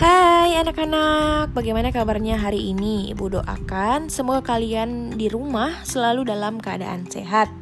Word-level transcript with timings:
Hai 0.00 0.56
anak-anak, 0.56 1.52
bagaimana 1.52 1.92
kabarnya 1.92 2.40
hari 2.40 2.72
ini? 2.72 3.12
Ibu 3.12 3.36
doakan 3.36 4.08
semoga 4.08 4.56
kalian 4.56 5.12
di 5.12 5.28
rumah 5.28 5.84
selalu 5.84 6.24
dalam 6.24 6.56
keadaan 6.56 7.04
sehat. 7.04 7.52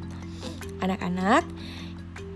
Anak-anak, 0.78 1.42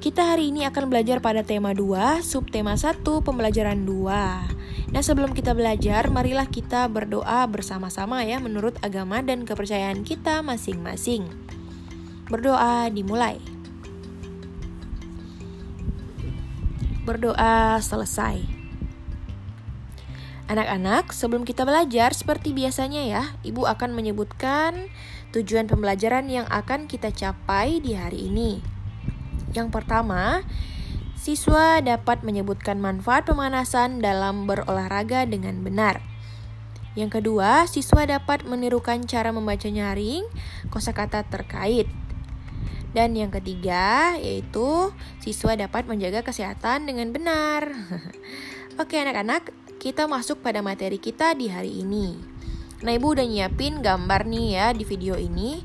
kita 0.03 0.35
hari 0.35 0.51
ini 0.51 0.67
akan 0.67 0.91
belajar 0.91 1.23
pada 1.23 1.47
tema 1.47 1.71
2, 1.71 2.19
subtema 2.19 2.75
1, 2.75 3.23
pembelajaran 3.23 3.87
2. 3.87 4.91
Nah, 4.91 5.03
sebelum 5.07 5.39
kita 5.39 5.55
belajar, 5.55 6.11
marilah 6.11 6.51
kita 6.51 6.91
berdoa 6.91 7.47
bersama-sama 7.47 8.27
ya 8.27 8.43
menurut 8.43 8.75
agama 8.83 9.23
dan 9.23 9.47
kepercayaan 9.47 10.03
kita 10.03 10.43
masing-masing. 10.43 11.31
Berdoa 12.27 12.91
dimulai. 12.91 13.39
Berdoa 17.07 17.79
selesai. 17.79 18.52
Anak-anak, 20.53 21.17
sebelum 21.17 21.49
kita 21.49 21.65
belajar, 21.65 22.13
seperti 22.13 22.53
biasanya 22.53 23.09
ya, 23.09 23.23
Ibu 23.41 23.65
akan 23.65 23.97
menyebutkan 23.97 24.93
tujuan 25.33 25.65
pembelajaran 25.65 26.29
yang 26.29 26.45
akan 26.45 26.93
kita 26.93 27.09
capai 27.09 27.81
di 27.81 27.97
hari 27.97 28.29
ini. 28.29 28.61
Yang 29.57 29.73
pertama, 29.73 30.45
siswa 31.17 31.81
dapat 31.81 32.21
menyebutkan 32.21 32.85
manfaat 32.85 33.25
pemanasan 33.25 34.05
dalam 34.05 34.45
berolahraga 34.45 35.25
dengan 35.25 35.65
benar. 35.65 36.05
Yang 37.01 37.25
kedua, 37.25 37.65
siswa 37.65 38.05
dapat 38.05 38.45
menirukan 38.45 39.01
cara 39.09 39.33
membaca 39.33 39.73
nyaring 39.73 40.29
kosakata 40.69 41.25
terkait. 41.33 41.89
Dan 42.93 43.17
yang 43.17 43.33
ketiga, 43.33 44.21
yaitu 44.21 44.93
siswa 45.25 45.57
dapat 45.57 45.89
menjaga 45.89 46.21
kesehatan 46.21 46.85
dengan 46.85 47.09
benar. 47.09 47.73
Oke, 48.83 49.01
anak-anak, 49.01 49.53
kita 49.83 50.07
masuk 50.07 50.47
pada 50.47 50.63
materi 50.63 51.03
kita 51.03 51.35
di 51.35 51.51
hari 51.51 51.83
ini. 51.83 52.15
Nah, 52.87 52.95
Ibu 52.95 53.19
udah 53.19 53.27
nyiapin 53.27 53.83
gambar 53.83 54.31
nih 54.31 54.47
ya 54.55 54.67
di 54.71 54.87
video 54.87 55.19
ini. 55.19 55.59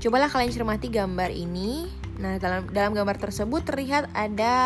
Cobalah 0.00 0.32
kalian 0.32 0.48
cermati 0.48 0.88
gambar 0.88 1.28
ini. 1.28 1.84
Nah, 2.24 2.40
dalam 2.40 2.64
dalam 2.72 2.96
gambar 2.96 3.20
tersebut 3.20 3.68
terlihat 3.68 4.08
ada 4.16 4.56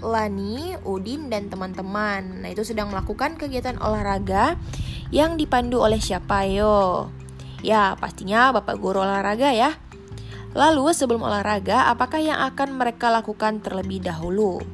Lani, 0.00 0.72
Udin 0.88 1.28
dan 1.28 1.52
teman-teman. 1.52 2.40
Nah, 2.40 2.48
itu 2.48 2.64
sedang 2.64 2.88
melakukan 2.88 3.36
kegiatan 3.36 3.76
olahraga 3.76 4.56
yang 5.12 5.36
dipandu 5.36 5.84
oleh 5.84 6.00
siapa 6.00 6.48
yo? 6.48 7.12
Ya, 7.60 7.92
pastinya 8.00 8.56
Bapak 8.56 8.80
Guru 8.80 9.04
olahraga 9.04 9.52
ya. 9.52 9.76
Lalu 10.56 10.96
sebelum 10.96 11.28
olahraga, 11.28 11.92
apakah 11.92 12.24
yang 12.24 12.40
akan 12.40 12.80
mereka 12.80 13.12
lakukan 13.12 13.60
terlebih 13.60 14.00
dahulu? 14.00 14.64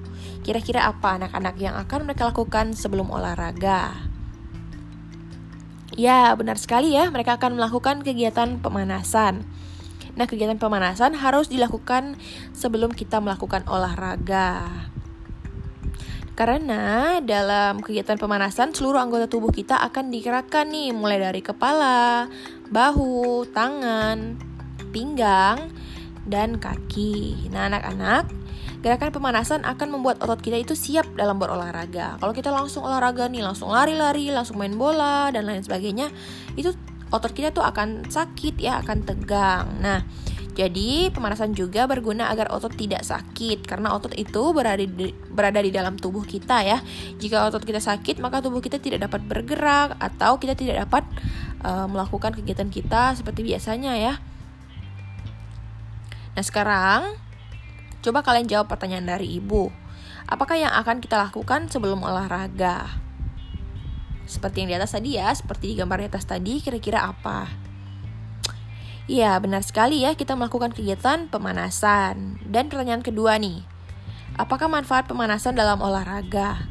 Kira-kira 0.41 0.89
apa 0.89 1.21
anak-anak 1.21 1.57
yang 1.61 1.77
akan 1.77 2.09
mereka 2.09 2.29
lakukan 2.29 2.73
sebelum 2.73 3.13
olahraga? 3.13 3.93
Ya, 6.01 6.33
benar 6.33 6.57
sekali 6.57 6.97
ya, 6.97 7.13
mereka 7.13 7.37
akan 7.37 7.61
melakukan 7.61 8.01
kegiatan 8.01 8.63
pemanasan. 8.63 9.45
Nah, 10.17 10.25
kegiatan 10.25 10.57
pemanasan 10.57 11.13
harus 11.19 11.53
dilakukan 11.53 12.17
sebelum 12.57 12.95
kita 12.95 13.21
melakukan 13.21 13.69
olahraga. 13.69 14.65
Karena 16.41 17.21
dalam 17.21 17.85
kegiatan 17.85 18.17
pemanasan 18.17 18.73
seluruh 18.73 18.97
anggota 18.97 19.29
tubuh 19.29 19.53
kita 19.53 19.77
akan 19.77 20.09
digerakkan 20.09 20.73
nih 20.73 20.97
mulai 20.97 21.21
dari 21.21 21.45
kepala, 21.45 22.33
bahu, 22.73 23.45
tangan, 23.53 24.41
pinggang, 24.89 25.69
dan 26.25 26.57
kaki. 26.57 27.51
Nah, 27.53 27.69
anak-anak, 27.69 28.25
Gerakan 28.81 29.13
pemanasan 29.13 29.61
akan 29.69 29.89
membuat 29.93 30.25
otot 30.25 30.41
kita 30.41 30.57
itu 30.57 30.73
siap 30.73 31.05
dalam 31.13 31.37
berolahraga. 31.37 32.17
Kalau 32.17 32.33
kita 32.33 32.49
langsung 32.49 32.89
olahraga 32.89 33.29
nih, 33.29 33.45
langsung 33.45 33.69
lari-lari, 33.69 34.33
langsung 34.33 34.57
main 34.57 34.73
bola 34.73 35.29
dan 35.29 35.45
lain 35.45 35.61
sebagainya, 35.61 36.09
itu 36.57 36.73
otot 37.13 37.29
kita 37.37 37.53
tuh 37.53 37.61
akan 37.61 38.09
sakit 38.09 38.57
ya, 38.57 38.81
akan 38.81 39.05
tegang. 39.05 39.69
Nah, 39.85 40.01
jadi 40.57 41.13
pemanasan 41.13 41.53
juga 41.53 41.85
berguna 41.85 42.33
agar 42.33 42.49
otot 42.57 42.73
tidak 42.73 43.05
sakit 43.05 43.69
karena 43.69 43.93
otot 43.93 44.17
itu 44.17 44.53
berada 44.57 44.81
di, 44.81 45.13
berada 45.29 45.61
di 45.61 45.69
dalam 45.69 46.01
tubuh 46.01 46.25
kita 46.25 46.65
ya. 46.65 46.81
Jika 47.21 47.53
otot 47.53 47.63
kita 47.63 47.85
sakit, 47.85 48.17
maka 48.19 48.41
tubuh 48.41 48.65
kita 48.65 48.81
tidak 48.81 49.05
dapat 49.07 49.21
bergerak 49.29 49.97
atau 50.01 50.41
kita 50.41 50.57
tidak 50.57 50.89
dapat 50.89 51.05
uh, 51.69 51.85
melakukan 51.85 52.33
kegiatan 52.33 52.73
kita 52.73 53.13
seperti 53.13 53.45
biasanya 53.45 53.93
ya. 54.01 54.15
Nah, 56.33 56.45
sekarang 56.45 57.30
Coba 58.01 58.25
kalian 58.25 58.49
jawab 58.49 58.73
pertanyaan 58.73 59.05
dari 59.05 59.37
ibu. 59.37 59.69
Apakah 60.25 60.57
yang 60.57 60.73
akan 60.73 61.05
kita 61.05 61.21
lakukan 61.21 61.69
sebelum 61.69 62.01
olahraga? 62.01 62.89
Seperti 64.25 64.65
yang 64.65 64.69
di 64.73 64.77
atas 64.79 64.97
tadi 64.97 65.21
ya, 65.21 65.29
seperti 65.37 65.73
di 65.73 65.75
gambar 65.77 66.01
di 66.01 66.07
atas 66.09 66.25
tadi, 66.25 66.65
kira-kira 66.65 67.05
apa? 67.05 67.51
Iya, 69.11 69.35
benar 69.43 69.67
sekali 69.67 70.07
ya, 70.07 70.15
kita 70.15 70.39
melakukan 70.39 70.71
kegiatan 70.71 71.27
pemanasan. 71.27 72.39
Dan 72.47 72.71
pertanyaan 72.71 73.03
kedua 73.03 73.37
nih, 73.43 73.67
apakah 74.39 74.71
manfaat 74.71 75.11
pemanasan 75.11 75.59
dalam 75.59 75.83
olahraga? 75.83 76.71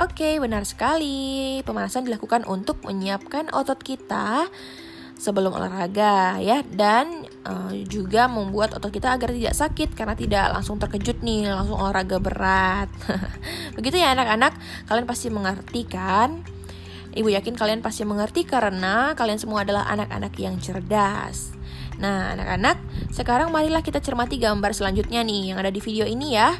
Oke, 0.00 0.40
benar 0.42 0.66
sekali. 0.66 1.60
Pemanasan 1.62 2.08
dilakukan 2.08 2.48
untuk 2.48 2.82
menyiapkan 2.82 3.52
otot 3.54 3.78
kita 3.78 4.50
sebelum 5.14 5.54
olahraga 5.54 6.42
ya 6.42 6.66
dan 6.66 7.30
uh, 7.44 7.72
juga 7.86 8.26
membuat 8.26 8.74
otot 8.76 8.90
kita 8.90 9.14
agar 9.14 9.30
tidak 9.30 9.54
sakit 9.54 9.92
karena 9.92 10.16
tidak 10.16 10.50
langsung 10.50 10.80
terkejut 10.80 11.20
nih 11.20 11.48
langsung 11.52 11.78
olahraga 11.78 12.18
berat. 12.18 12.88
Begitu 13.76 14.00
ya 14.00 14.16
anak-anak. 14.16 14.56
Kalian 14.88 15.06
pasti 15.06 15.28
mengerti 15.30 15.82
kan? 15.86 16.42
Ibu 17.14 17.30
yakin 17.30 17.54
kalian 17.54 17.78
pasti 17.78 18.02
mengerti 18.02 18.42
karena 18.42 19.14
kalian 19.14 19.38
semua 19.38 19.62
adalah 19.62 19.86
anak-anak 19.86 20.34
yang 20.34 20.58
cerdas. 20.58 21.54
Nah 22.02 22.34
anak-anak 22.34 22.82
sekarang 23.14 23.54
marilah 23.54 23.86
kita 23.86 24.02
cermati 24.02 24.42
gambar 24.42 24.74
selanjutnya 24.74 25.22
nih 25.22 25.54
yang 25.54 25.62
ada 25.62 25.70
di 25.70 25.78
video 25.78 26.08
ini 26.08 26.34
ya. 26.34 26.58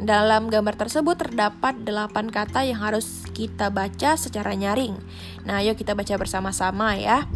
Dalam 0.00 0.48
gambar 0.48 0.80
tersebut 0.80 1.12
terdapat 1.20 1.84
8 1.84 2.32
kata 2.32 2.64
yang 2.64 2.80
harus 2.80 3.28
kita 3.36 3.68
baca 3.68 4.16
secara 4.16 4.56
nyaring. 4.56 4.96
Nah, 5.44 5.60
ayo 5.60 5.76
kita 5.76 5.92
baca 5.92 6.16
bersama-sama 6.16 6.96
ya. 6.96 7.28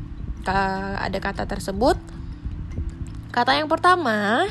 Ada 0.48 1.20
kata 1.20 1.44
tersebut. 1.44 2.00
Kata 3.34 3.58
yang 3.58 3.66
pertama 3.66 4.46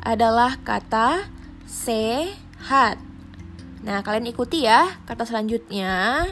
adalah 0.00 0.56
kata 0.64 1.28
sehat. 1.68 2.96
Nah, 3.84 4.00
kalian 4.00 4.32
ikuti 4.32 4.64
ya. 4.64 4.96
Kata 5.04 5.28
selanjutnya 5.28 6.24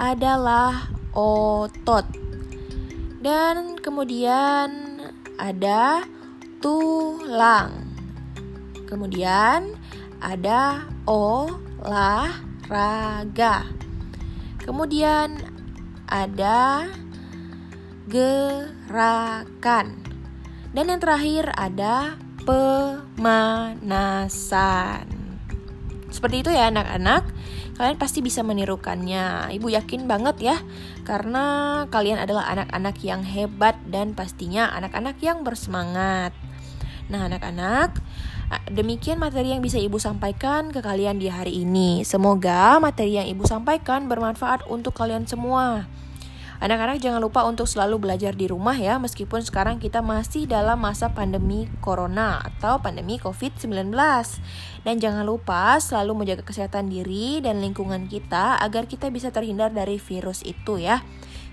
adalah 0.00 0.88
otot. 1.12 2.08
Dan 3.20 3.76
kemudian 3.76 4.96
ada 5.36 6.08
tulang. 6.64 7.92
Kemudian 8.88 9.76
ada 10.24 10.88
olahraga. 11.04 12.48
Kemudian 14.64 15.36
ada 16.08 16.88
gerakan. 18.08 20.08
Dan 20.72 20.92
yang 20.92 21.00
terakhir 21.00 21.48
ada 21.56 22.20
pemanasan. 22.44 23.78
Seperti 26.08 26.40
itu 26.44 26.50
ya 26.52 26.68
anak-anak. 26.72 27.24
Kalian 27.78 27.94
pasti 27.94 28.18
bisa 28.24 28.42
menirukannya. 28.42 29.54
Ibu 29.54 29.70
yakin 29.70 30.10
banget 30.10 30.36
ya 30.42 30.58
karena 31.06 31.86
kalian 31.94 32.18
adalah 32.18 32.50
anak-anak 32.50 32.98
yang 33.06 33.22
hebat 33.22 33.78
dan 33.86 34.18
pastinya 34.18 34.66
anak-anak 34.74 35.22
yang 35.22 35.46
bersemangat. 35.46 36.34
Nah, 37.08 37.24
anak-anak, 37.30 37.96
demikian 38.68 39.16
materi 39.16 39.56
yang 39.56 39.64
bisa 39.64 39.80
Ibu 39.80 39.96
sampaikan 39.96 40.74
ke 40.74 40.84
kalian 40.84 41.16
di 41.22 41.32
hari 41.32 41.64
ini. 41.64 42.04
Semoga 42.04 42.76
materi 42.82 43.16
yang 43.16 43.30
Ibu 43.30 43.48
sampaikan 43.48 44.10
bermanfaat 44.10 44.68
untuk 44.68 44.92
kalian 44.92 45.24
semua. 45.24 45.88
Anak-anak 46.58 46.98
jangan 46.98 47.22
lupa 47.22 47.46
untuk 47.46 47.70
selalu 47.70 48.02
belajar 48.02 48.34
di 48.34 48.50
rumah 48.50 48.74
ya, 48.74 48.98
meskipun 48.98 49.46
sekarang 49.46 49.78
kita 49.78 50.02
masih 50.02 50.50
dalam 50.50 50.82
masa 50.82 51.14
pandemi 51.14 51.70
corona 51.78 52.42
atau 52.42 52.82
pandemi 52.82 53.14
COVID-19. 53.22 53.94
Dan 54.82 54.94
jangan 54.98 55.22
lupa 55.22 55.78
selalu 55.78 56.26
menjaga 56.26 56.42
kesehatan 56.42 56.90
diri 56.90 57.38
dan 57.38 57.62
lingkungan 57.62 58.10
kita 58.10 58.58
agar 58.58 58.90
kita 58.90 59.06
bisa 59.14 59.30
terhindar 59.30 59.70
dari 59.70 60.02
virus 60.02 60.42
itu 60.42 60.82
ya. 60.82 61.06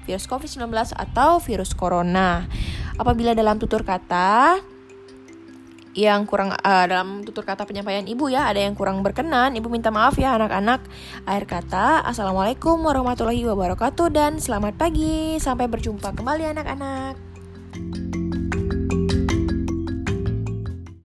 Virus 0.09 0.25
COVID-19 0.25 0.73
atau 0.97 1.37
virus 1.37 1.77
corona. 1.77 2.49
Apabila 2.97 3.37
dalam 3.37 3.61
tutur 3.61 3.85
kata 3.85 4.57
yang 5.95 6.27
kurang 6.27 6.51
uh, 6.51 6.85
dalam 6.85 7.23
tutur 7.23 7.47
kata 7.47 7.63
penyampaian 7.63 8.03
ibu 8.03 8.27
ya 8.27 8.51
ada 8.51 8.59
yang 8.59 8.75
kurang 8.75 8.99
berkenan 8.99 9.55
ibu 9.55 9.71
minta 9.71 9.89
maaf 9.89 10.19
ya 10.19 10.35
anak-anak. 10.35 10.83
Akhir 11.23 11.47
kata 11.47 12.03
assalamualaikum 12.03 12.83
warahmatullahi 12.83 13.47
wabarakatuh 13.47 14.11
dan 14.11 14.37
selamat 14.37 14.75
pagi. 14.75 15.39
Sampai 15.39 15.71
berjumpa 15.71 16.11
kembali 16.11 16.51
anak-anak 16.51 17.15